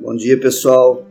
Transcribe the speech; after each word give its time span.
Bom 0.00 0.16
dia, 0.16 0.40
pessoal. 0.40 1.06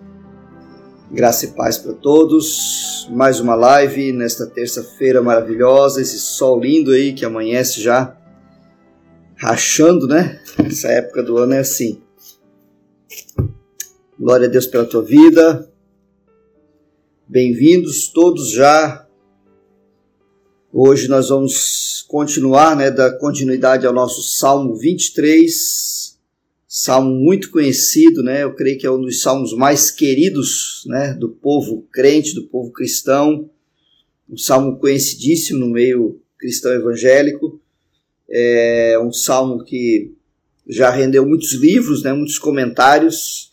Graça 1.12 1.46
e 1.46 1.52
paz 1.52 1.78
para 1.78 1.94
todos. 1.94 3.08
Mais 3.12 3.40
uma 3.40 3.56
live 3.56 4.12
nesta 4.12 4.46
terça-feira 4.46 5.22
maravilhosa, 5.22 6.02
esse 6.02 6.20
sol 6.20 6.60
lindo 6.60 6.92
aí 6.92 7.14
que 7.14 7.24
amanhece 7.24 7.82
já 7.82 8.16
rachando, 9.36 10.08
né? 10.08 10.42
Essa 10.66 10.90
época 10.90 11.24
do 11.24 11.38
ano 11.38 11.54
é 11.54 11.60
assim. 11.60 12.02
Glória 14.20 14.48
a 14.48 14.52
Deus 14.52 14.68
pela 14.68 14.86
tua 14.86 15.02
vida. 15.02 15.72
Bem-vindos 17.28 18.10
todos 18.10 18.52
já. 18.52 19.08
Hoje 20.72 21.08
nós 21.08 21.30
vamos 21.30 22.06
continuar, 22.08 22.76
né, 22.76 22.92
da 22.92 23.12
continuidade 23.12 23.88
ao 23.88 23.94
nosso 23.94 24.22
Salmo 24.22 24.76
23, 24.76 26.16
salmo 26.68 27.10
muito 27.10 27.50
conhecido, 27.50 28.22
né? 28.22 28.44
Eu 28.44 28.54
creio 28.54 28.78
que 28.78 28.86
é 28.86 28.92
um 28.92 29.02
dos 29.02 29.20
salmos 29.20 29.52
mais 29.54 29.90
queridos, 29.90 30.84
né, 30.86 31.16
do 31.16 31.28
povo 31.28 31.88
crente, 31.92 32.36
do 32.36 32.44
povo 32.44 32.72
cristão. 32.72 33.50
Um 34.30 34.38
salmo 34.38 34.78
conhecidíssimo 34.78 35.60
no 35.60 35.72
meio 35.72 36.22
cristão 36.38 36.72
evangélico. 36.72 37.60
É 38.30 38.96
um 39.02 39.12
salmo 39.12 39.64
que 39.64 40.14
já 40.68 40.92
rendeu 40.92 41.26
muitos 41.26 41.54
livros, 41.54 42.04
né, 42.04 42.14
muitos 42.14 42.38
comentários 42.38 43.52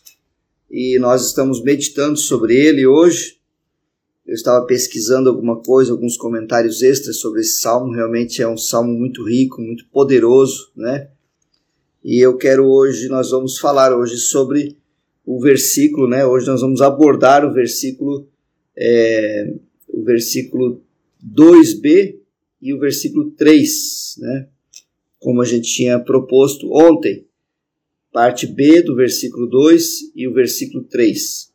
e 0.69 0.99
nós 0.99 1.25
estamos 1.25 1.63
meditando 1.63 2.15
sobre 2.15 2.55
ele 2.55 2.85
hoje. 2.85 3.36
Eu 4.27 4.33
estava 4.33 4.65
pesquisando 4.65 5.29
alguma 5.29 5.61
coisa, 5.63 5.93
alguns 5.93 6.17
comentários 6.17 6.83
extras 6.83 7.17
sobre 7.21 7.39
esse 7.39 7.61
salmo. 7.61 7.93
Realmente 7.93 8.41
é 8.41 8.47
um 8.47 8.57
salmo 8.57 8.91
muito 8.91 9.23
rico, 9.23 9.61
muito 9.61 9.87
poderoso, 9.87 10.69
né? 10.75 11.09
E 12.03 12.19
eu 12.19 12.35
quero 12.35 12.67
hoje, 12.67 13.07
nós 13.07 13.31
vamos 13.31 13.57
falar 13.57 13.97
hoje 13.97 14.17
sobre 14.17 14.75
o 15.25 15.39
versículo, 15.39 16.09
né? 16.09 16.25
Hoje 16.25 16.45
nós 16.45 16.59
vamos 16.59 16.81
abordar 16.81 17.45
o 17.45 17.53
versículo, 17.53 18.27
é, 18.77 19.53
o 19.87 20.03
versículo 20.03 20.81
2b 21.25 22.17
e 22.61 22.73
o 22.73 22.79
versículo 22.79 23.31
3, 23.31 24.15
né? 24.19 24.47
Como 25.19 25.41
a 25.41 25.45
gente 25.45 25.73
tinha 25.73 25.97
proposto 25.99 26.69
ontem 26.73 27.25
parte 28.11 28.45
B 28.45 28.81
do 28.81 28.93
versículo 28.93 29.47
2 29.47 30.13
e 30.15 30.27
o 30.27 30.33
versículo 30.33 30.83
3. 30.83 31.53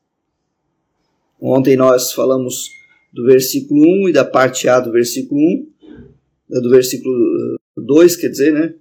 Ontem 1.43 1.77
nós 1.77 2.13
falamos 2.13 2.71
do 3.13 3.25
versículo 3.25 3.83
1 4.05 4.09
e 4.11 4.13
da 4.13 4.25
parte 4.25 4.69
A 4.69 4.79
do 4.79 4.93
versículo 4.93 5.41
1, 5.41 6.61
do 6.61 6.71
versículo 6.71 7.59
2, 7.77 8.17
quer 8.17 8.29
dizer, 8.29 8.53
né? 8.53 8.75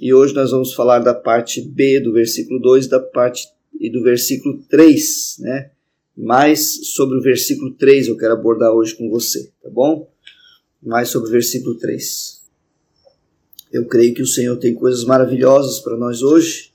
E 0.00 0.14
hoje 0.14 0.34
nós 0.34 0.50
vamos 0.50 0.72
falar 0.72 1.00
da 1.00 1.12
parte 1.12 1.60
B 1.60 2.00
do 2.00 2.12
versículo 2.12 2.58
2 2.60 2.86
da 2.86 2.98
parte 2.98 3.46
e 3.78 3.90
do 3.90 4.02
versículo 4.02 4.62
3, 4.70 5.36
né? 5.40 5.70
Mais 6.16 6.94
sobre 6.94 7.18
o 7.18 7.22
versículo 7.22 7.74
3 7.74 8.08
eu 8.08 8.16
quero 8.16 8.32
abordar 8.32 8.72
hoje 8.72 8.96
com 8.96 9.10
você, 9.10 9.52
tá 9.62 9.68
bom? 9.68 10.10
Mais 10.82 11.10
sobre 11.10 11.28
o 11.28 11.32
versículo 11.32 11.74
3. 11.76 12.42
Eu 13.70 13.84
creio 13.84 14.14
que 14.14 14.22
o 14.22 14.26
Senhor 14.26 14.56
tem 14.56 14.74
coisas 14.74 15.04
maravilhosas 15.04 15.80
para 15.80 15.96
nós 15.96 16.22
hoje 16.22 16.72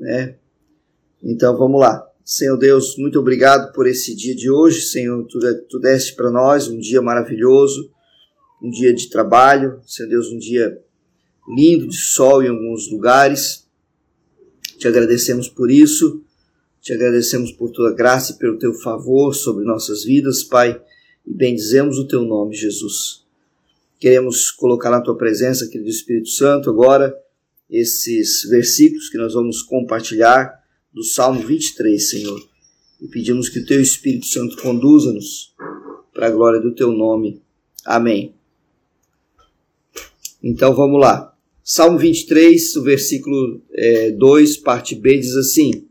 né? 0.00 0.34
Então 1.22 1.56
vamos 1.56 1.80
lá. 1.80 2.09
Senhor 2.32 2.56
Deus, 2.56 2.96
muito 2.96 3.18
obrigado 3.18 3.72
por 3.72 3.88
esse 3.88 4.14
dia 4.14 4.36
de 4.36 4.48
hoje, 4.48 4.82
Senhor. 4.82 5.26
Tu, 5.26 5.40
tu 5.68 5.80
deste 5.80 6.14
para 6.14 6.30
nós 6.30 6.68
um 6.68 6.78
dia 6.78 7.02
maravilhoso, 7.02 7.90
um 8.62 8.70
dia 8.70 8.94
de 8.94 9.10
trabalho, 9.10 9.82
Senhor 9.84 10.08
Deus, 10.08 10.28
um 10.28 10.38
dia 10.38 10.80
lindo 11.56 11.88
de 11.88 11.96
sol 11.96 12.40
em 12.40 12.48
alguns 12.48 12.88
lugares. 12.88 13.66
Te 14.78 14.86
agradecemos 14.86 15.48
por 15.48 15.72
isso, 15.72 16.22
te 16.80 16.92
agradecemos 16.92 17.50
por 17.50 17.72
tua 17.72 17.92
graça 17.92 18.34
e 18.34 18.38
pelo 18.38 18.60
teu 18.60 18.74
favor 18.74 19.34
sobre 19.34 19.64
nossas 19.64 20.04
vidas, 20.04 20.44
Pai, 20.44 20.80
e 21.26 21.34
bendizemos 21.34 21.98
o 21.98 22.06
teu 22.06 22.22
nome, 22.22 22.54
Jesus. 22.54 23.24
Queremos 23.98 24.52
colocar 24.52 24.90
na 24.90 25.00
tua 25.00 25.18
presença, 25.18 25.66
querido 25.66 25.90
Espírito 25.90 26.28
Santo, 26.28 26.70
agora 26.70 27.12
esses 27.68 28.44
versículos 28.48 29.08
que 29.08 29.18
nós 29.18 29.34
vamos 29.34 29.64
compartilhar 29.64 30.59
do 30.92 31.02
Salmo 31.02 31.46
23, 31.46 32.10
Senhor. 32.10 32.40
E 33.00 33.08
pedimos 33.08 33.48
que 33.48 33.60
o 33.60 33.66
Teu 33.66 33.80
Espírito 33.80 34.26
Santo 34.26 34.56
conduza-nos 34.56 35.54
para 36.12 36.26
a 36.26 36.30
glória 36.30 36.60
do 36.60 36.74
Teu 36.74 36.92
nome. 36.92 37.42
Amém. 37.84 38.34
Então 40.42 40.74
vamos 40.74 41.00
lá. 41.00 41.34
Salmo 41.62 41.98
23, 41.98 42.76
o 42.76 42.82
versículo 42.82 43.62
é, 43.72 44.10
2, 44.10 44.56
parte 44.58 44.94
B, 44.94 45.18
diz 45.18 45.36
assim: 45.36 45.86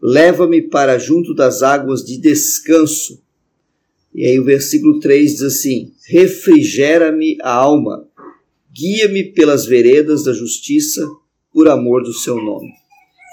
Leva-me 0.00 0.62
para 0.62 0.98
junto 0.98 1.34
das 1.34 1.62
águas 1.62 2.04
de 2.04 2.18
descanso. 2.18 3.22
E 4.14 4.26
aí 4.26 4.38
o 4.38 4.44
versículo 4.44 5.00
3 5.00 5.32
diz 5.32 5.42
assim: 5.42 5.94
Refrigera-me 6.06 7.38
a 7.40 7.52
alma 7.52 8.06
Guia-me 8.74 9.24
pelas 9.34 9.66
veredas 9.66 10.24
da 10.24 10.32
justiça, 10.32 11.06
por 11.52 11.68
amor 11.68 12.02
do 12.02 12.14
seu 12.14 12.36
nome. 12.36 12.72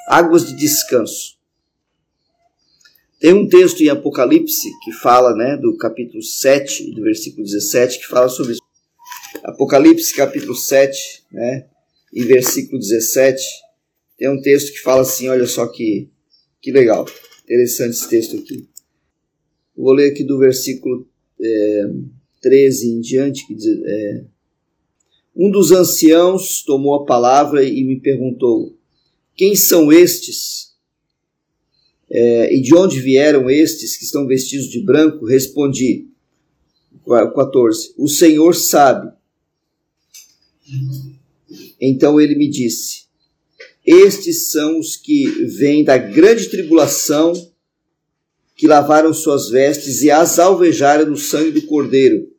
Águas 0.10 0.48
de 0.48 0.56
descanso. 0.56 1.38
Tem 3.20 3.32
um 3.32 3.48
texto 3.48 3.82
em 3.82 3.90
Apocalipse 3.90 4.68
que 4.84 4.92
fala, 4.92 5.36
né, 5.36 5.56
do 5.56 5.78
capítulo 5.78 6.24
7 6.24 6.96
do 6.96 7.04
versículo 7.04 7.44
17, 7.44 8.00
que 8.00 8.08
fala 8.08 8.28
sobre 8.28 8.54
isso. 8.54 8.62
Apocalipse 9.44 10.16
capítulo 10.16 10.56
7, 10.56 11.26
né, 11.32 11.68
e 12.12 12.24
versículo 12.24 12.80
17, 12.80 13.40
tem 14.18 14.30
um 14.30 14.42
texto 14.42 14.74
que 14.74 14.80
fala 14.80 15.02
assim, 15.02 15.30
olha 15.30 15.46
só 15.46 15.68
que, 15.68 16.10
que 16.60 16.72
legal, 16.72 17.06
interessante 17.44 17.92
esse 17.92 18.10
texto 18.10 18.38
aqui. 18.38 18.68
Vou 19.78 19.94
ler 19.94 20.12
aqui 20.12 20.24
do 20.24 20.40
versículo 20.40 21.08
é, 21.40 21.84
13 22.42 22.88
em 22.88 23.00
diante, 23.00 23.46
que 23.46 23.54
diz, 23.54 23.68
é, 23.86 24.24
um 25.36 25.52
dos 25.52 25.72
anciãos 25.72 26.64
tomou 26.64 26.96
a 26.96 27.06
palavra 27.06 27.64
e 27.64 27.84
me 27.84 28.00
perguntou: 28.00 28.79
Quem 29.40 29.56
são 29.56 29.90
estes? 29.90 30.74
É, 32.12 32.54
e 32.54 32.62
de 32.62 32.76
onde 32.76 33.00
vieram 33.00 33.50
estes 33.50 33.96
que 33.96 34.04
estão 34.04 34.28
vestidos 34.28 34.68
de 34.68 34.84
branco? 34.84 35.26
Respondi: 35.26 36.10
14. 37.08 37.94
O 37.98 38.10
Senhor 38.10 38.54
sabe. 38.54 39.14
Então 41.80 42.20
ele 42.20 42.36
me 42.36 42.50
disse: 42.50 43.06
Estes 43.86 44.52
são 44.52 44.78
os 44.78 44.98
que 44.98 45.26
vêm 45.46 45.86
da 45.86 45.98
grande 45.98 46.50
tribulação, 46.50 47.32
que 48.58 48.68
lavaram 48.68 49.14
suas 49.14 49.48
vestes 49.50 50.02
e 50.02 50.12
as 50.12 50.38
alvejaram 50.38 51.06
no 51.06 51.16
sangue 51.16 51.52
do 51.52 51.66
Cordeiro. 51.66 52.30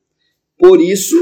Por 0.59 0.83
isso 0.83 1.17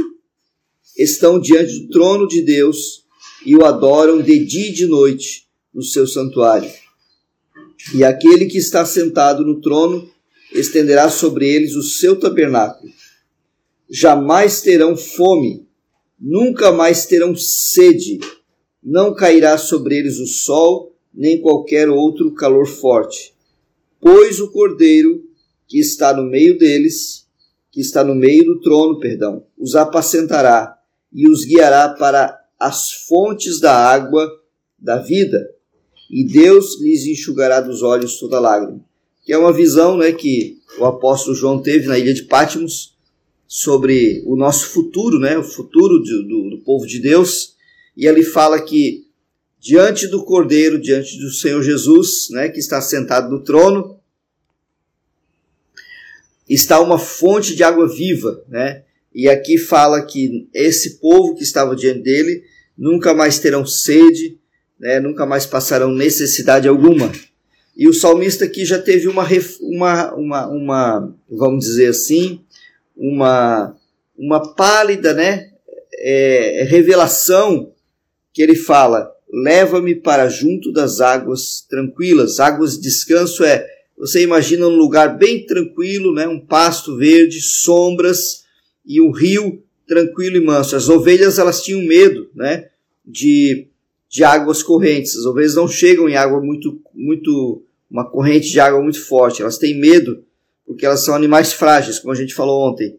estão 0.96 1.38
diante 1.38 1.78
do 1.78 1.88
trono 1.90 2.26
de 2.26 2.42
Deus 2.42 3.06
e 3.46 3.54
o 3.54 3.64
adoram 3.64 4.20
de 4.20 4.44
dia 4.44 4.70
e 4.70 4.72
de 4.72 4.84
noite 4.84 5.46
no 5.72 5.82
seu 5.82 6.06
santuário. 6.06 6.70
E 7.94 8.02
aquele 8.02 8.46
que 8.46 8.58
está 8.58 8.84
sentado 8.84 9.44
no 9.44 9.60
trono 9.60 10.08
estenderá 10.52 11.08
sobre 11.08 11.48
eles 11.48 11.74
o 11.74 11.82
seu 11.82 12.18
tabernáculo. 12.18 12.90
Jamais 13.90 14.60
terão 14.60 14.96
fome, 14.96 15.66
nunca 16.18 16.72
mais 16.72 17.06
terão 17.06 17.34
sede, 17.36 18.18
não 18.82 19.14
cairá 19.14 19.56
sobre 19.56 19.96
eles 19.96 20.18
o 20.18 20.26
sol, 20.26 20.94
nem 21.14 21.40
qualquer 21.40 21.88
outro 21.88 22.32
calor 22.34 22.66
forte. 22.66 23.34
Pois 24.00 24.40
o 24.40 24.50
cordeiro 24.50 25.24
que 25.66 25.78
está 25.78 26.14
no 26.14 26.22
meio 26.22 26.58
deles, 26.58 27.26
que 27.70 27.80
está 27.80 28.02
no 28.02 28.14
meio 28.14 28.44
do 28.44 28.60
trono, 28.60 28.98
perdão, 28.98 29.44
os 29.56 29.74
apacentará 29.74 30.78
e 31.12 31.28
os 31.28 31.44
guiará 31.44 31.88
para 31.90 32.38
as 32.58 32.90
fontes 32.90 33.60
da 33.60 33.72
água 33.72 34.28
da 34.78 34.96
vida, 34.96 35.48
e 36.10 36.24
Deus 36.24 36.80
lhes 36.80 37.06
enxugará 37.06 37.60
dos 37.60 37.82
olhos 37.82 38.18
toda 38.18 38.40
lágrima. 38.40 38.80
Que 39.24 39.32
é 39.32 39.38
uma 39.38 39.52
visão 39.52 39.96
né, 39.96 40.12
que 40.12 40.58
o 40.78 40.84
apóstolo 40.84 41.36
João 41.36 41.60
teve 41.60 41.86
na 41.86 41.98
ilha 41.98 42.14
de 42.14 42.24
Patmos 42.24 42.96
sobre 43.46 44.22
o 44.26 44.36
nosso 44.36 44.66
futuro, 44.68 45.18
né, 45.18 45.36
o 45.38 45.42
futuro 45.42 46.02
de, 46.02 46.10
do, 46.26 46.50
do 46.50 46.58
povo 46.64 46.86
de 46.86 46.98
Deus, 46.98 47.54
e 47.96 48.06
ele 48.06 48.22
fala 48.22 48.60
que 48.60 49.06
diante 49.58 50.06
do 50.06 50.24
Cordeiro, 50.24 50.80
diante 50.80 51.18
do 51.18 51.30
Senhor 51.30 51.62
Jesus, 51.62 52.28
né, 52.30 52.48
que 52.48 52.58
está 52.58 52.80
sentado 52.80 53.30
no 53.30 53.42
trono, 53.42 53.98
está 56.48 56.80
uma 56.80 56.98
fonte 56.98 57.54
de 57.54 57.62
água 57.62 57.86
viva, 57.86 58.42
né? 58.48 58.84
E 59.14 59.28
aqui 59.28 59.58
fala 59.58 60.02
que 60.02 60.48
esse 60.54 60.98
povo 61.00 61.34
que 61.34 61.42
estava 61.42 61.74
diante 61.74 62.00
dele 62.00 62.42
nunca 62.76 63.12
mais 63.12 63.38
terão 63.38 63.66
sede, 63.66 64.38
né, 64.78 65.00
nunca 65.00 65.26
mais 65.26 65.46
passarão 65.46 65.92
necessidade 65.92 66.68
alguma. 66.68 67.10
E 67.76 67.88
o 67.88 67.94
salmista 67.94 68.44
aqui 68.44 68.64
já 68.64 68.78
teve 68.78 69.08
uma, 69.08 69.26
uma, 69.60 70.14
uma, 70.14 70.46
uma 70.48 71.14
vamos 71.30 71.64
dizer 71.64 71.88
assim, 71.88 72.40
uma, 72.96 73.76
uma 74.16 74.54
pálida 74.54 75.14
né, 75.14 75.50
é, 75.94 76.66
revelação 76.68 77.72
que 78.32 78.42
ele 78.42 78.56
fala: 78.56 79.12
leva-me 79.32 79.94
para 79.94 80.28
junto 80.28 80.72
das 80.72 81.00
águas 81.00 81.64
tranquilas. 81.68 82.40
Águas 82.40 82.74
de 82.74 82.82
descanso 82.82 83.44
é 83.44 83.66
você 83.98 84.22
imagina 84.22 84.66
um 84.66 84.76
lugar 84.76 85.18
bem 85.18 85.44
tranquilo, 85.44 86.14
né, 86.14 86.28
um 86.28 86.38
pasto 86.38 86.96
verde, 86.96 87.40
sombras 87.40 88.44
e 88.86 89.00
um 89.00 89.10
rio 89.10 89.62
tranquilo 89.88 90.36
e 90.36 90.40
manso. 90.40 90.76
As 90.76 90.88
ovelhas 90.88 91.38
elas 91.38 91.62
tinham 91.62 91.82
medo, 91.82 92.30
né, 92.34 92.68
de, 93.04 93.66
de 94.08 94.24
águas 94.24 94.62
correntes. 94.62 95.16
As 95.16 95.24
ovelhas 95.24 95.54
não 95.54 95.68
chegam 95.68 96.08
em 96.08 96.16
água 96.16 96.40
muito 96.40 96.80
muito 96.94 97.62
uma 97.90 98.08
corrente 98.08 98.50
de 98.50 98.60
água 98.60 98.82
muito 98.82 99.02
forte. 99.04 99.42
Elas 99.42 99.58
têm 99.58 99.78
medo 99.78 100.22
porque 100.66 100.84
elas 100.84 101.04
são 101.04 101.14
animais 101.14 101.52
frágeis, 101.52 101.98
como 101.98 102.12
a 102.12 102.16
gente 102.16 102.34
falou 102.34 102.68
ontem. 102.68 102.98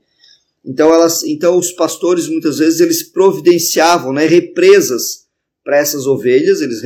Então 0.66 0.94
elas, 0.94 1.24
então 1.24 1.58
os 1.58 1.72
pastores 1.72 2.28
muitas 2.28 2.58
vezes 2.58 2.80
eles 2.80 3.04
providenciavam, 3.04 4.12
né, 4.12 4.26
represas 4.26 5.28
para 5.64 5.78
essas 5.78 6.08
ovelhas. 6.08 6.62
Eles 6.62 6.82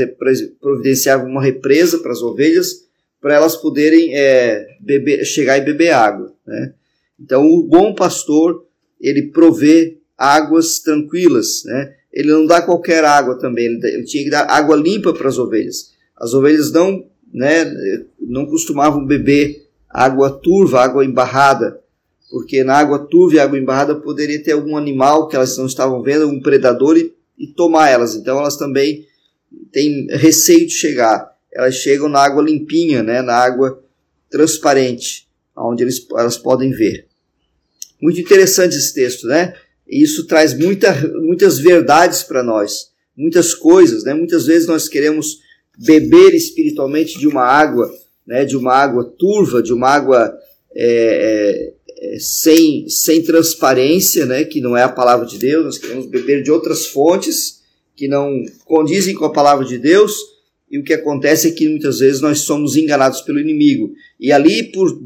providenciavam 0.60 1.28
uma 1.28 1.42
represa 1.42 2.00
para 2.00 2.12
as 2.12 2.22
ovelhas 2.22 2.84
para 3.24 3.36
elas 3.36 3.56
poderem 3.56 4.14
é, 4.14 4.68
beber, 4.82 5.24
chegar 5.24 5.58
e 5.58 5.62
beber 5.62 5.92
água. 5.92 6.34
Né? 6.46 6.74
Então, 7.18 7.48
o 7.48 7.64
bom 7.64 7.96
pastor 7.96 8.66
ele 9.00 9.30
provê 9.32 9.98
águas 10.18 10.80
tranquilas, 10.80 11.64
né? 11.64 11.96
Ele 12.14 12.32
não 12.32 12.46
dá 12.46 12.62
qualquer 12.62 13.04
água 13.04 13.38
também, 13.40 13.66
ele, 13.66 14.04
tinha 14.04 14.24
que 14.24 14.30
dar 14.30 14.46
água 14.50 14.76
limpa 14.76 15.14
para 15.14 15.28
as 15.28 15.38
ovelhas. 15.38 15.92
As 16.16 16.34
ovelhas 16.34 16.72
não, 16.72 17.06
né, 17.34 17.66
não 18.20 18.46
costumavam 18.46 19.06
beber 19.06 19.68
água 19.90 20.30
turva, 20.30 20.82
água 20.82 21.04
embarrada, 21.04 21.82
porque 22.30 22.64
na 22.64 22.76
água 22.76 23.00
turva 23.00 23.36
e 23.36 23.40
água 23.40 23.58
embarrada 23.58 23.96
poderia 23.96 24.42
ter 24.42 24.52
algum 24.52 24.78
animal 24.78 25.28
que 25.28 25.36
elas 25.36 25.58
não 25.58 25.66
estavam 25.66 26.02
vendo, 26.04 26.28
um 26.28 26.42
predador 26.42 26.98
e, 26.98 27.14
e 27.38 27.48
tomar 27.48 27.90
elas. 27.90 28.16
Então 28.16 28.40
elas 28.40 28.58
também 28.58 29.06
têm 29.72 30.08
receio 30.10 30.68
de 30.68 30.74
chegar 30.74 31.34
elas 31.54 31.76
chegam 31.76 32.10
na 32.10 32.20
água 32.20 32.44
limpinha, 32.44 33.04
né, 33.04 33.22
na 33.22 33.36
água 33.36 33.82
transparente, 34.30 35.28
onde 35.56 35.84
eles, 35.84 36.06
elas 36.12 36.38
podem 36.38 36.72
ver. 36.72 37.08
Muito 38.02 38.20
interessante 38.20 38.76
esse 38.76 38.94
texto, 38.94 39.28
né? 39.28 39.54
Isso 39.88 40.26
traz 40.28 40.54
muita, 40.54 40.94
muitas 41.22 41.60
verdades 41.60 42.24
para 42.24 42.44
nós, 42.44 42.92
muitas 43.16 43.54
coisas, 43.54 44.04
né? 44.04 44.14
Muitas 44.14 44.46
vezes 44.46 44.68
nós 44.68 44.88
queremos 44.88 45.40
beber 45.78 46.34
espiritualmente 46.34 47.20
de 47.20 47.28
uma 47.28 47.44
água, 47.44 47.92
né? 48.26 48.46
De 48.46 48.56
uma 48.56 48.74
água 48.74 49.04
turva, 49.04 49.62
de 49.62 49.74
uma 49.74 49.90
água 49.90 50.34
é, 50.76 51.74
é, 51.90 52.16
é 52.16 52.20
sem, 52.20 52.88
sem 52.88 53.22
transparência, 53.24 54.26
né? 54.26 54.44
Que 54.44 54.62
não 54.62 54.76
é 54.76 54.84
a 54.84 54.90
palavra 54.90 55.26
de 55.26 55.38
Deus. 55.38 55.66
Nós 55.66 55.78
queremos 55.78 56.06
beber 56.06 56.44
de 56.44 56.52
outras 56.52 56.88
fontes 56.88 57.62
que 57.96 58.08
não 58.08 58.44
condizem 58.66 59.14
com 59.14 59.26
a 59.26 59.34
palavra 59.34 59.66
de 59.66 59.78
Deus 59.78 60.34
e 60.74 60.80
o 60.80 60.84
que 60.84 60.92
acontece 60.92 61.50
é 61.50 61.52
que 61.52 61.70
muitas 61.70 62.00
vezes 62.00 62.20
nós 62.20 62.40
somos 62.40 62.76
enganados 62.76 63.22
pelo 63.22 63.40
inimigo. 63.40 63.94
E 64.20 64.32
ali 64.32 64.64
por 64.64 65.00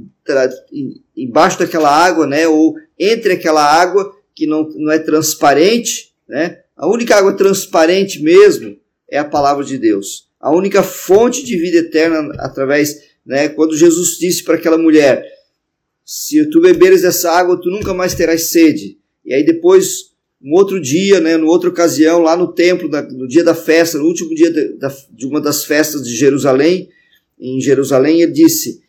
embaixo 1.14 1.60
daquela 1.60 1.90
água, 1.90 2.26
né, 2.26 2.48
ou 2.48 2.74
entre 2.98 3.34
aquela 3.34 3.62
água 3.62 4.16
que 4.38 4.46
não, 4.46 4.70
não 4.76 4.92
é 4.92 5.00
transparente, 5.00 6.14
né, 6.30 6.60
a 6.76 6.88
única 6.88 7.16
água 7.16 7.34
transparente 7.34 8.22
mesmo 8.22 8.78
é 9.10 9.18
a 9.18 9.26
palavra 9.26 9.66
de 9.66 9.80
Deus. 9.80 10.28
A 10.40 10.56
única 10.56 10.84
fonte 10.84 11.44
de 11.44 11.58
vida 11.58 11.80
eterna 11.80 12.32
através, 12.38 13.02
né, 13.26 13.50
quando 13.50 13.76
Jesus 13.76 14.20
disse 14.20 14.44
para 14.44 14.54
aquela 14.54 14.78
mulher: 14.78 15.26
"Se 16.06 16.46
tu 16.52 16.62
beberes 16.62 17.02
dessa 17.02 17.32
água, 17.32 17.60
tu 17.60 17.72
nunca 17.72 17.96
mais 17.96 18.14
terás 18.14 18.52
sede". 18.52 19.00
E 19.26 19.34
aí 19.34 19.44
depois 19.44 20.12
um 20.40 20.54
outro 20.54 20.80
dia, 20.80 21.20
né, 21.20 21.36
no 21.36 21.48
outra 21.48 21.72
ocasião, 21.72 22.22
lá 22.22 22.38
no 22.38 22.54
templo, 22.54 22.88
no 22.88 23.28
dia 23.28 23.44
da 23.44 23.56
festa, 23.56 23.98
no 23.98 24.06
último 24.06 24.36
dia 24.36 24.52
de, 24.52 24.78
de 25.14 25.26
uma 25.26 25.42
das 25.42 25.66
festas 25.66 26.04
de 26.04 26.16
Jerusalém, 26.16 26.90
em 27.40 27.60
Jerusalém, 27.60 28.22
ele 28.22 28.34
disse: 28.34 28.84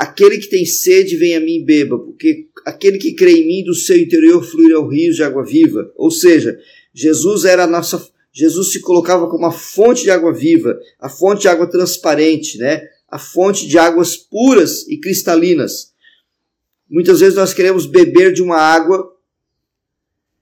Aquele 0.00 0.38
que 0.38 0.48
tem 0.48 0.64
sede, 0.64 1.14
vem 1.14 1.36
a 1.36 1.40
mim 1.40 1.56
e 1.56 1.62
beba, 1.62 1.98
porque 1.98 2.48
aquele 2.64 2.96
que 2.96 3.12
crê 3.12 3.32
em 3.32 3.46
mim, 3.46 3.62
do 3.62 3.74
seu 3.74 3.98
interior 3.98 4.42
fluirão 4.42 4.88
rios 4.88 5.14
de 5.14 5.22
água 5.22 5.44
viva. 5.44 5.92
Ou 5.94 6.10
seja, 6.10 6.58
Jesus 6.94 7.44
era 7.44 7.64
a 7.64 7.66
nossa. 7.66 8.08
Jesus 8.32 8.72
se 8.72 8.80
colocava 8.80 9.28
como 9.28 9.44
a 9.44 9.52
fonte 9.52 10.04
de 10.04 10.10
água 10.10 10.32
viva, 10.32 10.80
a 10.98 11.10
fonte 11.10 11.42
de 11.42 11.48
água 11.48 11.66
transparente, 11.66 12.56
né? 12.56 12.88
a 13.10 13.18
fonte 13.18 13.68
de 13.68 13.76
águas 13.76 14.16
puras 14.16 14.88
e 14.88 14.96
cristalinas. 14.96 15.92
Muitas 16.88 17.20
vezes 17.20 17.34
nós 17.34 17.52
queremos 17.52 17.84
beber 17.84 18.32
de 18.32 18.40
uma 18.42 18.56
água 18.56 19.06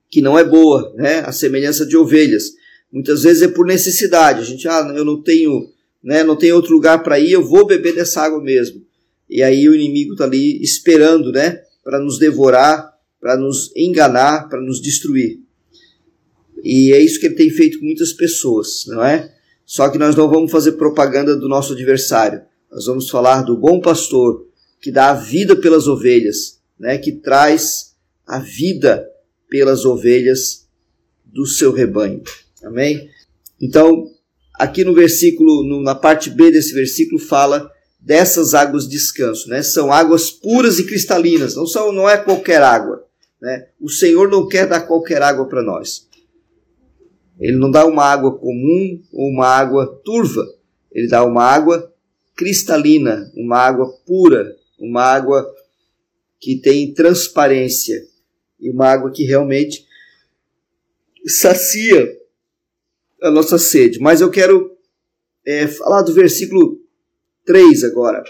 que 0.08 0.20
não 0.20 0.38
é 0.38 0.44
boa, 0.44 0.94
né? 0.94 1.18
A 1.26 1.32
semelhança 1.32 1.84
de 1.84 1.96
ovelhas. 1.96 2.52
Muitas 2.92 3.24
vezes 3.24 3.42
é 3.42 3.48
por 3.48 3.66
necessidade. 3.66 4.40
A 4.40 4.44
gente, 4.44 4.68
ah, 4.68 4.94
eu 4.96 5.04
não 5.04 5.20
tenho, 5.20 5.68
né, 6.00 6.22
não 6.22 6.36
tenho 6.36 6.54
outro 6.54 6.72
lugar 6.72 7.02
para 7.02 7.18
ir, 7.18 7.32
eu 7.32 7.44
vou 7.44 7.66
beber 7.66 7.96
dessa 7.96 8.22
água 8.22 8.40
mesmo. 8.40 8.86
E 9.28 9.42
aí 9.42 9.68
o 9.68 9.74
inimigo 9.74 10.12
está 10.12 10.24
ali 10.24 10.62
esperando, 10.62 11.30
né, 11.30 11.62
para 11.84 11.98
nos 11.98 12.18
devorar, 12.18 12.92
para 13.20 13.36
nos 13.36 13.70
enganar, 13.76 14.48
para 14.48 14.60
nos 14.60 14.80
destruir. 14.80 15.40
E 16.62 16.92
é 16.92 17.00
isso 17.00 17.20
que 17.20 17.26
ele 17.26 17.34
tem 17.34 17.50
feito 17.50 17.78
com 17.78 17.86
muitas 17.86 18.12
pessoas, 18.12 18.84
não 18.86 19.04
é? 19.04 19.32
Só 19.64 19.88
que 19.90 19.98
nós 19.98 20.16
não 20.16 20.28
vamos 20.28 20.50
fazer 20.50 20.72
propaganda 20.72 21.36
do 21.36 21.48
nosso 21.48 21.74
adversário. 21.74 22.42
Nós 22.70 22.86
vamos 22.86 23.08
falar 23.10 23.42
do 23.42 23.56
bom 23.56 23.80
pastor 23.80 24.46
que 24.80 24.90
dá 24.90 25.10
a 25.10 25.14
vida 25.14 25.56
pelas 25.56 25.86
ovelhas, 25.86 26.60
né, 26.78 26.98
que 26.98 27.12
traz 27.12 27.94
a 28.26 28.38
vida 28.38 29.06
pelas 29.48 29.84
ovelhas 29.84 30.68
do 31.24 31.46
seu 31.46 31.72
rebanho. 31.72 32.22
Amém? 32.62 33.08
Então, 33.60 34.10
aqui 34.54 34.84
no 34.84 34.94
versículo, 34.94 35.82
na 35.82 35.94
parte 35.94 36.30
B 36.30 36.50
desse 36.50 36.72
versículo, 36.72 37.18
fala 37.18 37.70
dessas 38.08 38.54
águas 38.54 38.84
de 38.84 38.92
descanso, 38.92 39.50
né? 39.50 39.62
São 39.62 39.92
águas 39.92 40.30
puras 40.30 40.78
e 40.78 40.86
cristalinas, 40.86 41.54
não 41.54 41.66
são, 41.66 41.92
não 41.92 42.08
é 42.08 42.16
qualquer 42.16 42.62
água, 42.62 43.06
né? 43.38 43.68
O 43.78 43.90
Senhor 43.90 44.30
não 44.30 44.48
quer 44.48 44.66
dar 44.66 44.80
qualquer 44.86 45.20
água 45.20 45.46
para 45.46 45.62
nós. 45.62 46.08
Ele 47.38 47.58
não 47.58 47.70
dá 47.70 47.84
uma 47.84 48.04
água 48.04 48.34
comum 48.38 48.98
ou 49.12 49.28
uma 49.28 49.46
água 49.46 50.00
turva. 50.02 50.42
Ele 50.90 51.06
dá 51.06 51.22
uma 51.22 51.44
água 51.44 51.92
cristalina, 52.34 53.30
uma 53.36 53.58
água 53.58 53.92
pura, 54.06 54.56
uma 54.80 55.02
água 55.02 55.46
que 56.40 56.56
tem 56.56 56.94
transparência, 56.94 58.08
e 58.58 58.70
uma 58.70 58.86
água 58.86 59.10
que 59.10 59.24
realmente 59.24 59.86
sacia 61.26 62.16
a 63.20 63.30
nossa 63.30 63.58
sede. 63.58 64.00
Mas 64.00 64.22
eu 64.22 64.30
quero 64.30 64.78
é, 65.44 65.66
falar 65.66 66.00
do 66.00 66.14
versículo 66.14 66.87
3 67.48 67.82
agora. 67.84 68.22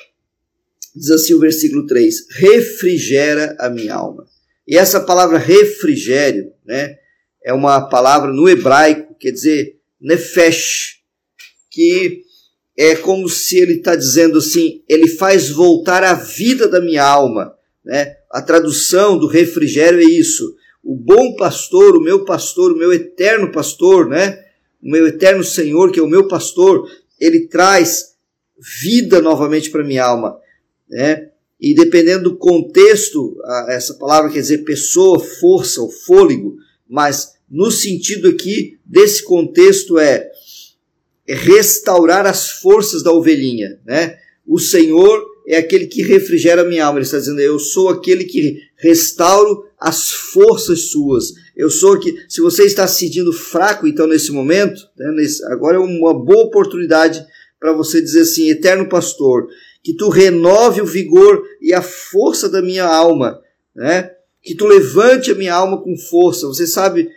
Diz 0.95 1.11
assim 1.11 1.35
o 1.35 1.41
versículo 1.41 1.87
3: 1.87 2.29
refrigera 2.37 3.57
a 3.59 3.69
minha 3.69 3.95
alma. 3.95 4.25
E 4.67 4.79
essa 4.79 5.01
palavra 5.01 5.39
refrigério, 5.39 6.53
né, 6.65 6.97
é 7.45 7.53
uma 7.53 7.89
palavra 7.89 8.33
no 8.33 8.49
hebraico, 8.49 9.17
quer 9.19 9.33
dizer 9.33 9.77
nefesh, 10.01 11.01
que 11.69 12.23
é 12.77 12.95
como 12.95 13.29
se 13.29 13.59
ele 13.59 13.75
está 13.75 13.97
dizendo 13.97 14.39
assim: 14.39 14.85
ele 14.89 15.09
faz 15.09 15.51
voltar 15.51 16.05
a 16.05 16.15
vida 16.15 16.69
da 16.69 16.81
minha 16.81 17.05
alma. 17.05 17.57
Né? 17.85 18.15
A 18.31 18.41
tradução 18.41 19.19
do 19.19 19.27
refrigério 19.27 19.99
é 19.99 20.05
isso. 20.05 20.55
O 20.85 20.95
bom 20.95 21.35
pastor, 21.35 21.97
o 21.97 22.01
meu 22.01 22.25
pastor, 22.25 22.71
o 22.73 22.79
meu 22.79 22.93
eterno 22.93 23.51
pastor, 23.51 24.09
né? 24.09 24.45
o 24.81 24.89
meu 24.89 25.09
eterno 25.09 25.43
Senhor, 25.43 25.91
que 25.91 25.99
é 25.99 26.03
o 26.03 26.09
meu 26.09 26.29
pastor, 26.29 26.89
ele 27.19 27.49
traz 27.49 28.17
vida 28.61 29.21
novamente 29.21 29.71
para 29.71 29.85
minha 29.85 30.05
alma. 30.05 30.39
Né? 30.89 31.29
E 31.61 31.75
dependendo 31.75 32.31
do 32.31 32.37
contexto, 32.37 33.37
essa 33.69 33.95
palavra 33.95 34.31
quer 34.31 34.41
dizer 34.41 34.59
pessoa, 34.59 35.19
força, 35.19 35.83
o 35.83 35.91
fôlego, 35.91 36.57
mas 36.89 37.35
no 37.51 37.71
sentido 37.71 38.29
aqui 38.29 38.79
desse 38.85 39.23
contexto 39.23 39.99
é 39.99 40.31
restaurar 41.27 42.27
as 42.27 42.51
forças 42.51 43.03
da 43.03 43.13
ovelhinha, 43.13 43.79
né? 43.85 44.19
O 44.47 44.59
Senhor 44.59 45.27
é 45.47 45.59
aquele 45.59 45.87
que 45.87 46.03
refrigera 46.03 46.65
minha 46.65 46.87
alma. 46.87 46.99
Ele 46.99 47.05
está 47.05 47.19
dizendo: 47.19 47.41
Eu 47.41 47.59
sou 47.59 47.89
aquele 47.89 48.25
que 48.25 48.61
restauro 48.77 49.65
as 49.79 50.11
forças 50.11 50.91
suas. 50.91 51.33
Eu 51.57 51.71
sou 51.71 51.95
aqui. 51.95 52.15
Se 52.29 52.41
você 52.41 52.65
está 52.65 52.87
se 52.87 53.01
sentindo 53.01 53.33
fraco, 53.33 53.87
então, 53.87 54.07
nesse 54.07 54.33
momento, 54.33 54.81
né, 54.97 55.11
nesse, 55.13 55.45
agora 55.47 55.77
é 55.77 55.81
uma 55.81 56.15
boa 56.15 56.47
oportunidade 56.47 57.25
para 57.59 57.73
você 57.73 58.01
dizer 58.01 58.23
assim: 58.23 58.49
Eterno 58.49 58.89
Pastor, 58.89 59.49
que 59.83 59.95
tu 59.95 60.09
renove 60.09 60.81
o 60.81 60.87
vigor 60.87 61.43
e 61.61 61.73
a 61.73 61.83
força 61.83 62.49
da 62.49 62.63
minha 62.63 62.85
alma, 62.85 63.41
né? 63.75 64.11
que 64.43 64.55
tu 64.55 64.67
levante 64.67 65.31
a 65.31 65.35
minha 65.35 65.55
alma 65.55 65.83
com 65.83 65.97
força. 65.97 66.47
Você 66.47 66.67
sabe 66.67 67.11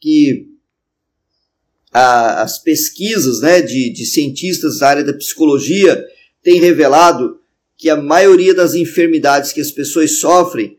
que 0.00 0.48
a, 1.92 2.42
as 2.42 2.62
pesquisas 2.62 3.40
né, 3.40 3.62
de, 3.62 3.90
de 3.90 4.04
cientistas 4.04 4.80
da 4.80 4.88
área 4.88 5.04
da 5.04 5.14
psicologia 5.14 6.04
têm 6.42 6.60
revelado 6.60 7.40
que 7.76 7.88
a 7.88 7.96
maioria 7.96 8.54
das 8.54 8.74
enfermidades 8.74 9.52
que 9.52 9.60
as 9.60 9.70
pessoas 9.70 10.18
sofrem, 10.18 10.76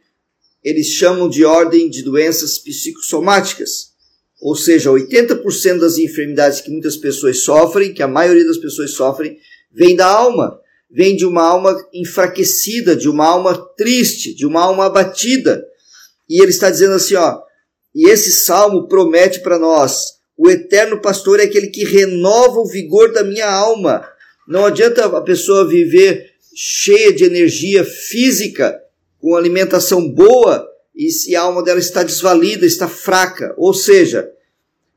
eles 0.64 0.88
chamam 0.88 1.30
de 1.30 1.46
ordem 1.46 1.90
de 1.90 2.04
doenças 2.04 2.58
psicossomáticas. 2.60 3.94
Ou 4.40 4.56
seja, 4.56 4.92
80% 4.92 5.80
das 5.80 5.98
enfermidades 5.98 6.62
que 6.62 6.70
muitas 6.70 6.96
pessoas 6.96 7.40
sofrem, 7.40 7.94
que 7.94 8.04
a 8.04 8.08
maioria 8.08 8.46
das 8.46 8.58
pessoas 8.58 8.92
sofrem, 8.92 9.38
vem 9.72 9.96
da 9.96 10.08
alma. 10.08 10.60
Vem 10.90 11.16
de 11.16 11.26
uma 11.26 11.44
alma 11.44 11.76
enfraquecida, 11.94 12.96
de 12.96 13.10
uma 13.10 13.26
alma 13.26 13.58
triste, 13.76 14.34
de 14.34 14.46
uma 14.46 14.62
alma 14.62 14.86
abatida. 14.86 15.66
E 16.30 16.42
ele 16.42 16.52
está 16.52 16.70
dizendo 16.70 16.94
assim, 16.94 17.16
ó, 17.16 17.42
e 17.94 18.10
esse 18.10 18.32
salmo 18.32 18.88
promete 18.88 19.42
para 19.42 19.58
nós: 19.58 20.18
o 20.38 20.50
eterno 20.50 21.02
pastor 21.02 21.40
é 21.40 21.44
aquele 21.44 21.68
que 21.68 21.84
renova 21.84 22.60
o 22.60 22.68
vigor 22.68 23.12
da 23.12 23.24
minha 23.24 23.50
alma. 23.50 24.08
Não 24.48 24.66
adianta 24.66 25.06
a 25.06 25.22
pessoa 25.22 25.68
viver 25.68 26.32
cheia 26.56 27.12
de 27.12 27.26
energia 27.26 27.84
física, 27.84 28.80
com 29.20 29.36
alimentação 29.36 30.08
boa, 30.10 30.66
e 30.98 31.12
se 31.12 31.36
a 31.36 31.42
alma 31.42 31.62
dela 31.62 31.80
está 31.80 32.02
desvalida, 32.02 32.66
está 32.66 32.88
fraca. 32.88 33.54
Ou 33.56 33.72
seja, 33.72 34.32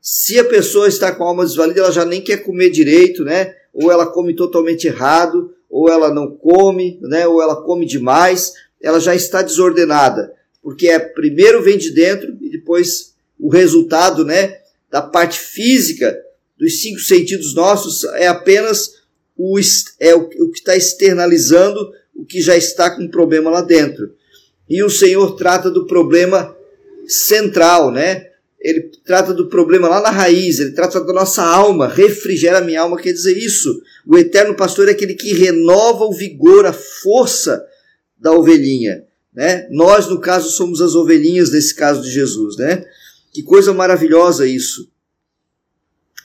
se 0.01 0.39
a 0.39 0.43
pessoa 0.43 0.87
está 0.87 1.13
com 1.13 1.23
a 1.23 1.27
alma 1.27 1.45
desvalida, 1.45 1.81
ela 1.81 1.91
já 1.91 2.03
nem 2.03 2.19
quer 2.19 2.37
comer 2.37 2.71
direito, 2.71 3.23
né? 3.23 3.53
Ou 3.71 3.91
ela 3.91 4.07
come 4.07 4.35
totalmente 4.35 4.87
errado, 4.87 5.53
ou 5.69 5.87
ela 5.87 6.11
não 6.11 6.35
come, 6.35 6.97
né? 7.03 7.27
Ou 7.27 7.39
ela 7.39 7.61
come 7.61 7.85
demais, 7.85 8.53
ela 8.81 8.99
já 8.99 9.13
está 9.13 9.43
desordenada, 9.43 10.33
porque 10.63 10.87
é 10.87 10.97
primeiro 10.97 11.61
vem 11.61 11.77
de 11.77 11.91
dentro 11.91 12.35
e 12.41 12.49
depois 12.49 13.13
o 13.39 13.49
resultado, 13.49 14.25
né? 14.25 14.57
Da 14.89 15.03
parte 15.03 15.39
física 15.39 16.19
dos 16.57 16.81
cinco 16.81 16.99
sentidos 16.99 17.53
nossos 17.53 18.03
é 18.15 18.27
apenas 18.27 19.01
o, 19.37 19.59
é 19.99 20.15
o, 20.15 20.21
o 20.21 20.51
que 20.51 20.59
está 20.59 20.75
externalizando 20.75 21.91
o 22.15 22.25
que 22.25 22.41
já 22.41 22.57
está 22.57 22.89
com 22.89 23.07
problema 23.07 23.49
lá 23.49 23.61
dentro. 23.61 24.13
E 24.71 24.81
o 24.81 24.89
Senhor 24.89 25.35
trata 25.35 25.69
do 25.69 25.85
problema 25.85 26.55
central, 27.05 27.91
né? 27.91 28.27
Ele 28.57 28.89
trata 29.05 29.33
do 29.33 29.49
problema 29.49 29.89
lá 29.89 29.99
na 29.99 30.09
raiz, 30.09 30.59
ele 30.59 30.71
trata 30.71 31.03
da 31.03 31.11
nossa 31.11 31.43
alma, 31.43 31.89
refrigera 31.89 32.59
a 32.59 32.61
minha 32.61 32.79
alma, 32.79 32.95
quer 32.95 33.11
dizer 33.11 33.37
isso. 33.37 33.81
O 34.07 34.17
eterno 34.17 34.55
pastor 34.55 34.87
é 34.87 34.91
aquele 34.91 35.13
que 35.13 35.33
renova 35.33 36.05
o 36.05 36.13
vigor, 36.13 36.65
a 36.65 36.71
força 36.71 37.61
da 38.17 38.31
ovelhinha. 38.31 39.03
Né? 39.33 39.67
Nós, 39.71 40.07
no 40.07 40.21
caso, 40.21 40.49
somos 40.51 40.79
as 40.79 40.95
ovelhinhas 40.95 41.49
desse 41.49 41.75
caso 41.75 42.01
de 42.01 42.09
Jesus. 42.09 42.55
Né? 42.55 42.85
Que 43.33 43.43
coisa 43.43 43.73
maravilhosa 43.73 44.47
isso. 44.47 44.89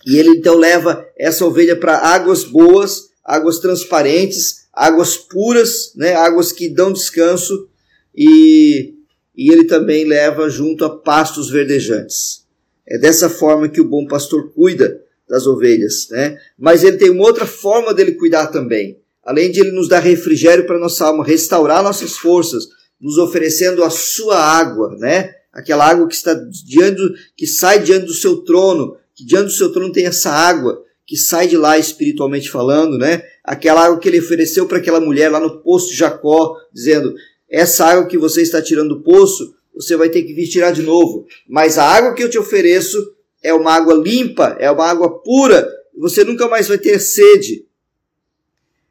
E 0.06 0.18
ele 0.18 0.38
então 0.38 0.54
leva 0.56 1.04
essa 1.18 1.44
ovelha 1.44 1.74
para 1.74 1.98
águas 1.98 2.44
boas, 2.44 3.08
águas 3.24 3.58
transparentes, 3.58 4.68
águas 4.72 5.16
puras, 5.16 5.90
né? 5.96 6.14
águas 6.14 6.52
que 6.52 6.68
dão 6.68 6.92
descanso, 6.92 7.68
e, 8.16 8.94
e 9.36 9.52
ele 9.52 9.64
também 9.64 10.04
leva 10.04 10.48
junto 10.48 10.84
a 10.84 10.98
pastos 10.98 11.50
verdejantes. 11.50 12.46
É 12.86 12.98
dessa 12.98 13.28
forma 13.28 13.68
que 13.68 13.80
o 13.80 13.88
bom 13.88 14.06
pastor 14.06 14.52
cuida 14.52 15.00
das 15.28 15.46
ovelhas, 15.46 16.08
né? 16.10 16.38
Mas 16.58 16.84
ele 16.84 16.96
tem 16.96 17.10
uma 17.10 17.24
outra 17.24 17.44
forma 17.44 17.92
dele 17.92 18.12
cuidar 18.12 18.46
também. 18.46 18.98
Além 19.24 19.50
de 19.50 19.60
ele 19.60 19.72
nos 19.72 19.88
dar 19.88 19.98
refrigério 19.98 20.66
para 20.66 20.78
nossa 20.78 21.04
alma, 21.04 21.24
restaurar 21.24 21.82
nossas 21.82 22.12
forças, 22.12 22.68
nos 23.00 23.18
oferecendo 23.18 23.82
a 23.82 23.90
sua 23.90 24.38
água, 24.38 24.96
né? 24.98 25.34
Aquela 25.52 25.88
água 25.88 26.06
que 26.06 26.14
está 26.14 26.32
diante, 26.64 27.02
que 27.36 27.46
sai 27.46 27.82
diante 27.82 28.06
do 28.06 28.14
seu 28.14 28.36
trono, 28.38 28.96
que 29.14 29.24
diante 29.24 29.46
do 29.46 29.52
seu 29.52 29.72
trono 29.72 29.92
tem 29.92 30.06
essa 30.06 30.30
água 30.30 30.84
que 31.06 31.16
sai 31.16 31.46
de 31.46 31.56
lá 31.56 31.78
espiritualmente 31.78 32.50
falando, 32.50 32.98
né? 32.98 33.22
Aquela 33.44 33.84
água 33.84 33.98
que 33.98 34.08
ele 34.08 34.18
ofereceu 34.18 34.66
para 34.66 34.78
aquela 34.78 35.00
mulher 35.00 35.30
lá 35.30 35.38
no 35.38 35.62
poço 35.62 35.88
de 35.88 35.96
Jacó, 35.96 36.56
dizendo: 36.72 37.14
essa 37.48 37.86
água 37.86 38.06
que 38.06 38.18
você 38.18 38.42
está 38.42 38.60
tirando 38.60 38.96
do 38.96 39.02
poço, 39.02 39.54
você 39.74 39.96
vai 39.96 40.08
ter 40.08 40.22
que 40.22 40.32
vir 40.32 40.48
tirar 40.48 40.72
de 40.72 40.82
novo. 40.82 41.26
Mas 41.48 41.78
a 41.78 41.84
água 41.84 42.14
que 42.14 42.22
eu 42.22 42.30
te 42.30 42.38
ofereço 42.38 43.14
é 43.42 43.52
uma 43.52 43.72
água 43.72 43.94
limpa, 43.94 44.56
é 44.58 44.70
uma 44.70 44.86
água 44.86 45.22
pura, 45.22 45.68
você 45.96 46.24
nunca 46.24 46.48
mais 46.48 46.68
vai 46.68 46.78
ter 46.78 46.98
sede. 46.98 47.66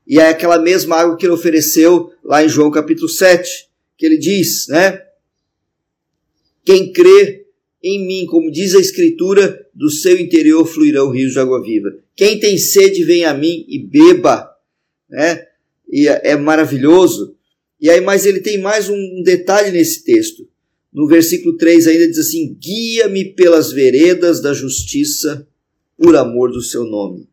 E 0.08 0.20
é 0.20 0.30
aquela 0.30 0.60
mesma 0.60 0.98
água 0.98 1.18
que 1.18 1.26
ele 1.26 1.34
ofereceu 1.34 2.12
lá 2.24 2.44
em 2.44 2.50
João 2.50 2.70
capítulo 2.70 3.10
7, 3.10 3.68
que 3.98 4.06
ele 4.06 4.18
diz, 4.18 4.68
né? 4.68 5.02
Quem 6.64 6.92
crê 6.92 7.46
em 7.84 8.06
mim, 8.06 8.26
como 8.26 8.52
diz 8.52 8.74
a 8.74 8.80
Escritura, 8.80 9.68
do 9.74 9.90
seu 9.90 10.20
interior 10.20 10.66
fluirão 10.66 11.12
rios 11.12 11.34
de 11.34 11.40
água 11.40 11.62
viva. 11.62 11.96
Quem 12.16 12.40
tem 12.40 12.58
sede, 12.58 13.04
vem 13.04 13.26
a 13.26 13.34
mim 13.34 13.64
e 13.68 13.78
beba. 13.78 14.50
Né? 15.08 15.46
E 15.88 16.08
é, 16.08 16.32
é 16.32 16.36
maravilhoso. 16.36 17.35
E 17.86 17.90
aí, 17.92 18.02
mas 18.02 18.26
ele 18.26 18.40
tem 18.40 18.60
mais 18.60 18.90
um 18.90 19.22
detalhe 19.22 19.70
nesse 19.70 20.04
texto. 20.04 20.48
No 20.92 21.08
versículo 21.08 21.56
3 21.56 21.86
ainda 21.86 22.08
diz 22.08 22.18
assim: 22.18 22.58
Guia-me 22.60 23.26
pelas 23.36 23.72
veredas 23.72 24.42
da 24.42 24.56
justiça, 24.56 25.48
por 25.96 26.16
amor 26.16 26.52
do 26.52 26.64
seu 26.64 26.84
nome. 26.84 27.30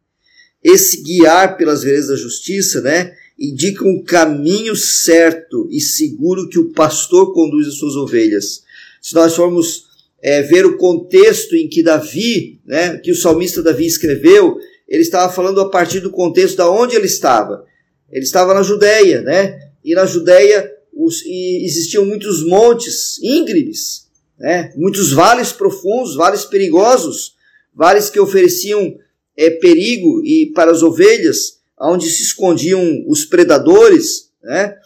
Esse 0.62 1.02
guiar 1.02 1.56
pelas 1.56 1.82
veredas 1.82 2.08
da 2.08 2.16
justiça, 2.16 2.82
né, 2.82 3.14
indica 3.38 3.82
um 3.82 4.02
caminho 4.02 4.76
certo 4.76 5.66
e 5.70 5.80
seguro 5.80 6.50
que 6.50 6.58
o 6.58 6.70
pastor 6.74 7.32
conduz 7.32 7.66
as 7.66 7.76
suas 7.76 7.96
ovelhas. 7.96 8.62
Se 9.00 9.14
nós 9.14 9.34
formos 9.34 9.86
é, 10.20 10.42
ver 10.42 10.66
o 10.66 10.76
contexto 10.76 11.56
em 11.56 11.66
que 11.66 11.82
Davi, 11.82 12.60
né, 12.66 12.98
que 12.98 13.10
o 13.10 13.16
salmista 13.16 13.62
Davi 13.62 13.86
escreveu, 13.86 14.58
ele 14.86 15.00
estava 15.00 15.32
falando 15.32 15.62
a 15.62 15.70
partir 15.70 16.00
do 16.00 16.10
contexto 16.10 16.58
da 16.58 16.70
onde 16.70 16.94
ele 16.94 17.06
estava. 17.06 17.64
Ele 18.10 18.24
estava 18.26 18.52
na 18.52 18.62
Judéia, 18.62 19.22
né? 19.22 19.71
E 19.84 19.94
na 19.94 20.06
Judéia 20.06 20.70
os, 20.92 21.24
existiam 21.24 22.04
muitos 22.04 22.44
montes 22.44 23.18
íngremes, 23.22 24.08
né? 24.38 24.72
Muitos 24.76 25.12
vales 25.12 25.52
profundos, 25.52 26.14
vales 26.14 26.44
perigosos, 26.44 27.34
vales 27.74 28.10
que 28.10 28.20
ofereciam 28.20 28.96
é, 29.36 29.50
perigo 29.50 30.22
e 30.24 30.52
para 30.54 30.70
as 30.70 30.82
ovelhas, 30.82 31.60
onde 31.80 32.08
se 32.08 32.22
escondiam 32.22 33.04
os 33.08 33.24
predadores, 33.24 34.30
né? 34.42 34.76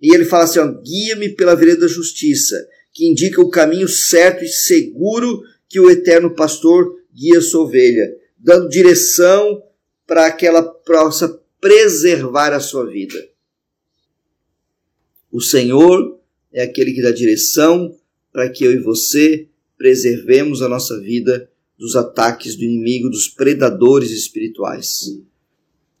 E 0.00 0.14
ele 0.14 0.24
fala 0.24 0.44
assim: 0.44 0.60
guia-me 0.82 1.30
pela 1.30 1.56
vereda 1.56 1.82
da 1.82 1.88
justiça 1.88 2.56
que 2.92 3.06
indica 3.06 3.40
o 3.40 3.50
caminho 3.50 3.88
certo 3.88 4.44
e 4.44 4.48
seguro 4.48 5.42
que 5.68 5.78
o 5.78 5.90
eterno 5.90 6.34
pastor 6.34 6.96
guia 7.14 7.40
sua 7.40 7.62
ovelha, 7.62 8.12
dando 8.36 8.68
direção 8.68 9.62
para 10.06 10.30
que 10.32 10.46
ela 10.46 10.62
possa 10.62 11.40
preservar 11.60 12.52
a 12.52 12.60
sua 12.60 12.86
vida. 12.86 13.14
O 15.38 15.40
Senhor 15.40 16.18
é 16.52 16.64
aquele 16.64 16.92
que 16.92 17.00
dá 17.00 17.12
direção 17.12 17.96
para 18.32 18.50
que 18.50 18.64
eu 18.64 18.72
e 18.72 18.80
você 18.80 19.46
preservemos 19.76 20.62
a 20.62 20.68
nossa 20.68 20.98
vida 20.98 21.48
dos 21.78 21.94
ataques 21.94 22.56
do 22.56 22.64
inimigo, 22.64 23.08
dos 23.08 23.28
predadores 23.28 24.10
espirituais. 24.10 25.16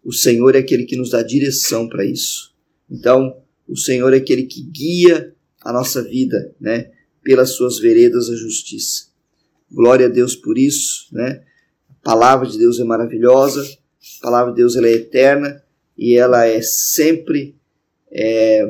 O 0.02 0.12
Senhor 0.12 0.56
é 0.56 0.58
aquele 0.58 0.86
que 0.86 0.96
nos 0.96 1.10
dá 1.10 1.22
direção 1.22 1.88
para 1.88 2.04
isso. 2.04 2.52
Então, 2.90 3.40
o 3.68 3.76
Senhor 3.76 4.12
é 4.12 4.16
aquele 4.16 4.42
que 4.42 4.60
guia 4.60 5.32
a 5.60 5.72
nossa 5.72 6.02
vida, 6.02 6.52
né? 6.60 6.90
Pelas 7.22 7.50
suas 7.50 7.78
veredas 7.78 8.26
da 8.26 8.34
justiça. 8.34 9.06
Glória 9.70 10.06
a 10.06 10.10
Deus 10.10 10.34
por 10.34 10.58
isso, 10.58 11.06
né? 11.12 11.44
A 11.88 11.94
palavra 12.02 12.48
de 12.48 12.58
Deus 12.58 12.80
é 12.80 12.84
maravilhosa, 12.84 13.62
a 13.62 14.20
palavra 14.20 14.52
de 14.52 14.56
Deus 14.56 14.74
ela 14.74 14.88
é 14.88 14.94
eterna 14.94 15.62
e 15.96 16.16
ela 16.16 16.44
é 16.44 16.60
sempre 16.60 17.54
é, 18.10 18.66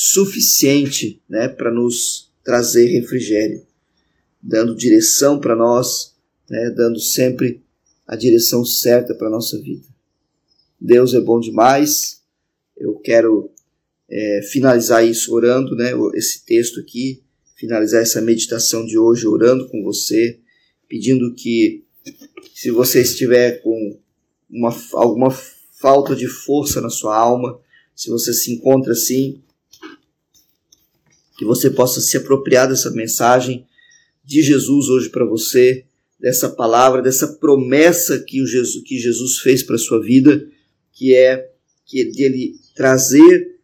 suficiente, 0.00 1.20
né? 1.28 1.48
Para 1.48 1.72
nos 1.72 2.30
trazer 2.44 2.86
refrigério, 2.86 3.66
dando 4.40 4.76
direção 4.76 5.40
para 5.40 5.56
nós, 5.56 6.14
né? 6.48 6.70
Dando 6.70 7.00
sempre 7.00 7.60
a 8.06 8.14
direção 8.14 8.64
certa 8.64 9.12
para 9.12 9.26
a 9.26 9.30
nossa 9.30 9.60
vida. 9.60 9.86
Deus 10.80 11.14
é 11.14 11.20
bom 11.20 11.40
demais. 11.40 12.22
Eu 12.76 12.94
quero 12.94 13.50
é, 14.08 14.40
finalizar 14.52 15.04
isso 15.04 15.34
orando, 15.34 15.74
né, 15.74 15.90
esse 16.14 16.44
texto 16.44 16.78
aqui, 16.78 17.20
finalizar 17.56 18.00
essa 18.00 18.20
meditação 18.20 18.86
de 18.86 18.96
hoje 18.96 19.26
orando 19.26 19.68
com 19.68 19.82
você, 19.82 20.38
pedindo 20.88 21.34
que, 21.34 21.84
se 22.54 22.70
você 22.70 23.02
estiver 23.02 23.60
com 23.62 23.98
uma, 24.48 24.74
alguma 24.94 25.30
falta 25.80 26.14
de 26.14 26.28
força 26.28 26.80
na 26.80 26.88
sua 26.88 27.16
alma, 27.16 27.60
se 27.94 28.08
você 28.08 28.32
se 28.32 28.52
encontra 28.52 28.92
assim, 28.92 29.42
que 31.38 31.44
você 31.44 31.70
possa 31.70 32.00
se 32.00 32.16
apropriar 32.16 32.68
dessa 32.68 32.90
mensagem 32.90 33.64
de 34.24 34.42
Jesus 34.42 34.88
hoje 34.88 35.08
para 35.08 35.24
você, 35.24 35.84
dessa 36.18 36.48
palavra, 36.48 37.00
dessa 37.00 37.28
promessa 37.28 38.18
que, 38.18 38.42
o 38.42 38.46
Jesus, 38.46 38.82
que 38.84 38.98
Jesus 38.98 39.38
fez 39.38 39.62
para 39.62 39.76
a 39.76 39.78
sua 39.78 40.02
vida, 40.02 40.44
que 40.92 41.14
é 41.14 41.48
que 41.86 42.04
dele 42.06 42.56
trazer 42.74 43.56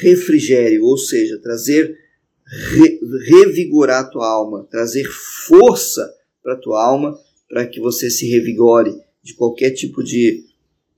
refrigério, 0.00 0.84
ou 0.84 0.96
seja, 0.96 1.38
trazer 1.38 1.98
re, 2.46 2.98
revigorar 3.28 4.00
a 4.00 4.08
tua 4.08 4.26
alma, 4.26 4.66
trazer 4.70 5.04
força 5.04 6.10
para 6.42 6.54
a 6.54 6.58
tua 6.58 6.82
alma, 6.82 7.20
para 7.46 7.66
que 7.66 7.78
você 7.78 8.08
se 8.08 8.26
revigore 8.26 8.98
de 9.22 9.34
qualquer 9.34 9.72
tipo 9.72 10.02
de 10.02 10.46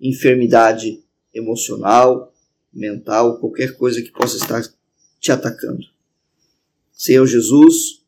enfermidade 0.01 1.03
emocional, 1.35 2.33
mental, 2.73 3.41
qualquer 3.41 3.77
coisa 3.77 4.01
que 4.01 4.13
possa 4.13 4.37
estar 4.37 4.63
te 5.21 5.33
atacando. 5.33 5.85
Senhor 6.93 7.27
Jesus, 7.27 8.03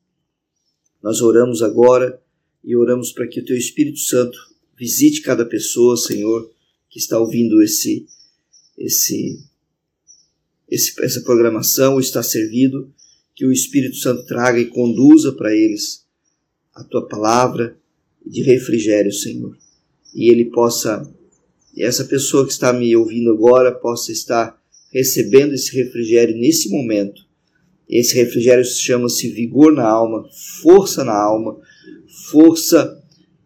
nós 1.02 1.20
oramos 1.20 1.62
agora 1.62 2.20
e 2.62 2.76
oramos 2.76 3.12
para 3.12 3.26
que 3.26 3.40
o 3.40 3.44
Teu 3.44 3.56
Espírito 3.56 3.98
Santo 3.98 4.38
visite 4.76 5.22
cada 5.22 5.44
pessoa, 5.44 5.96
Senhor, 5.96 6.50
que 6.88 6.98
está 6.98 7.18
ouvindo 7.18 7.62
esse, 7.62 8.06
esse, 8.76 9.42
esse 10.68 10.92
essa 11.02 11.20
programação, 11.22 12.00
está 12.00 12.22
servido, 12.22 12.92
que 13.34 13.46
o 13.46 13.52
Espírito 13.52 13.96
Santo 13.96 14.26
traga 14.26 14.58
e 14.58 14.66
conduza 14.66 15.32
para 15.32 15.54
eles 15.54 16.04
a 16.74 16.84
Tua 16.84 17.06
palavra 17.06 17.76
de 18.24 18.42
refrigério, 18.42 19.12
Senhor. 19.12 19.56
E 20.14 20.30
ele 20.30 20.46
possa, 20.46 21.08
essa 21.76 22.04
pessoa 22.04 22.44
que 22.44 22.52
está 22.52 22.72
me 22.72 22.94
ouvindo 22.96 23.30
agora, 23.30 23.72
possa 23.72 24.12
estar 24.12 24.59
recebendo 24.92 25.54
esse 25.54 25.74
refrigério 25.76 26.36
nesse 26.36 26.68
momento. 26.68 27.22
Esse 27.88 28.14
refrigério 28.14 28.64
chama-se 28.64 29.28
vigor 29.28 29.72
na 29.72 29.88
alma, 29.88 30.28
força 30.62 31.04
na 31.04 31.16
alma, 31.16 31.58
força 32.30 33.00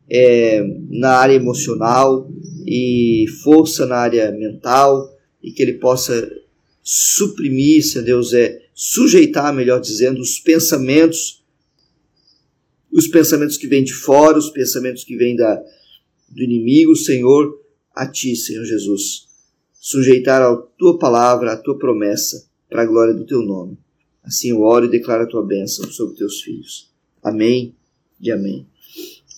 é, 0.09 0.63
na 0.91 1.17
área 1.17 1.35
emocional 1.35 2.31
e 2.67 3.25
força 3.43 3.87
na 3.87 3.97
área 3.97 4.31
mental 4.33 5.11
e 5.43 5.51
que 5.51 5.63
ele 5.63 5.75
possa 5.75 6.31
suprimir, 6.83 7.83
se 7.83 8.03
Deus 8.03 8.35
é 8.35 8.63
sujeitar, 8.75 9.55
melhor 9.55 9.81
dizendo, 9.81 10.21
os 10.21 10.39
pensamentos, 10.39 11.43
os 12.93 13.07
pensamentos 13.09 13.57
que 13.57 13.67
vêm 13.67 13.83
de 13.83 13.95
fora, 13.95 14.37
os 14.37 14.51
pensamentos 14.51 15.05
que 15.05 15.17
vêm 15.17 15.37
da, 15.37 15.63
do 16.29 16.43
inimigo, 16.43 16.95
Senhor, 16.95 17.59
a 17.95 18.07
Ti, 18.07 18.37
Senhor 18.37 18.65
Jesus. 18.65 19.34
Sujeitar 19.87 20.41
a 20.41 20.57
Tua 20.57 20.99
palavra, 20.99 21.53
a 21.53 21.59
Tua 21.59 21.79
promessa, 21.79 22.49
para 22.71 22.81
a 22.81 22.87
glória 22.87 23.12
do 23.12 23.26
Teu 23.26 23.43
nome. 23.43 23.76
Assim 24.23 24.49
eu 24.49 24.62
oro 24.62 24.87
e 24.87 24.91
declaro 24.91 25.25
a 25.25 25.26
Tua 25.26 25.45
bênção 25.45 25.85
sobre 25.93 26.17
Teus 26.17 26.41
filhos. 26.41 26.91
Amém 27.23 27.76
e 28.19 28.31
amém. 28.31 28.67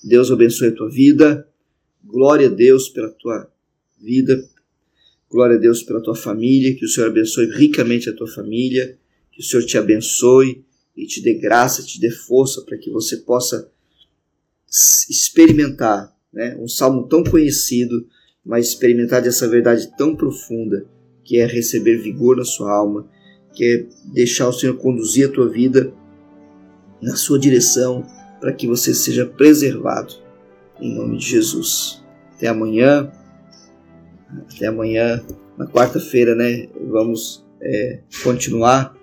Deus 0.05 0.31
abençoe 0.31 0.69
a 0.69 0.73
tua 0.73 0.89
vida. 0.89 1.49
Glória 2.05 2.47
a 2.47 2.51
Deus 2.51 2.89
pela 2.89 3.09
tua 3.09 3.51
vida. 4.01 4.49
Glória 5.29 5.57
a 5.57 5.59
Deus 5.59 5.83
pela 5.83 6.01
tua 6.01 6.15
família. 6.15 6.77
Que 6.77 6.85
o 6.85 6.89
Senhor 6.89 7.09
abençoe 7.09 7.47
ricamente 7.47 8.09
a 8.09 8.15
tua 8.15 8.29
família. 8.29 8.97
Que 9.33 9.41
o 9.41 9.45
Senhor 9.45 9.67
te 9.67 9.77
abençoe 9.77 10.65
e 10.97 11.09
te 11.09 11.21
dê 11.21 11.35
graça, 11.35 11.83
te 11.83 11.99
dê 11.99 12.09
força 12.09 12.63
para 12.63 12.79
que 12.79 12.89
você 12.89 13.17
possa 13.17 13.69
experimentar 15.11 16.17
né, 16.33 16.57
um 16.57 16.69
salmo 16.69 17.09
tão 17.09 17.25
conhecido, 17.25 18.07
mas 18.47 18.69
experimentar 18.69 19.21
dessa 19.21 19.49
verdade 19.49 19.91
tão 19.99 20.15
profunda 20.15 20.87
que 21.25 21.39
é 21.39 21.47
receber 21.47 21.97
vigor 21.97 22.37
na 22.37 22.45
sua 22.45 22.73
alma, 22.73 23.09
que 23.53 23.65
é 23.65 24.13
deixar 24.13 24.49
o 24.49 24.53
Senhor 24.53 24.77
conduzir 24.77 25.29
a 25.29 25.33
tua 25.33 25.49
vida 25.49 25.93
na 27.03 27.17
sua 27.17 27.39
direção 27.39 28.07
para 28.41 28.53
que 28.53 28.67
você 28.67 28.95
seja 28.95 29.27
preservado. 29.27 30.15
Em 30.81 30.95
nome 30.95 31.19
de 31.19 31.27
Jesus. 31.27 32.05
Até 32.37 32.47
amanhã. 32.47 33.11
Até 34.55 34.67
amanhã, 34.67 35.25
na 35.57 35.67
quarta-feira, 35.67 36.35
né? 36.35 36.69
Vamos 36.89 37.45
é, 37.61 38.01
continuar. 38.23 38.95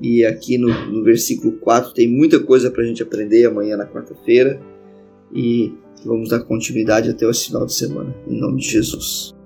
E 0.00 0.24
aqui 0.24 0.58
no, 0.58 0.68
no 0.86 1.02
versículo 1.02 1.52
4 1.58 1.92
tem 1.92 2.08
muita 2.08 2.38
coisa 2.38 2.70
para 2.70 2.82
a 2.82 2.86
gente 2.86 3.02
aprender 3.02 3.46
amanhã 3.46 3.76
na 3.76 3.86
quarta-feira. 3.86 4.60
E 5.32 5.72
vamos 6.04 6.28
dar 6.28 6.40
continuidade 6.40 7.10
até 7.10 7.26
o 7.26 7.34
final 7.34 7.66
de 7.66 7.74
semana. 7.74 8.14
Em 8.26 8.38
nome 8.38 8.60
de 8.60 8.68
Jesus. 8.68 9.37